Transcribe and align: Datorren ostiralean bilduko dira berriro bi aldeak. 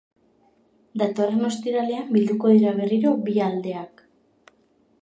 Datorren 1.01 1.49
ostiralean 1.49 2.09
bilduko 2.17 2.55
dira 2.55 2.73
berriro 2.81 3.13
bi 3.29 3.39
aldeak. 3.51 4.05